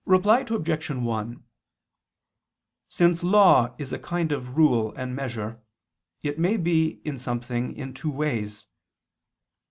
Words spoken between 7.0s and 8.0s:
in something in